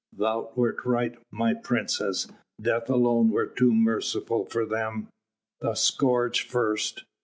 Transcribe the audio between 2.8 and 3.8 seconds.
alone were too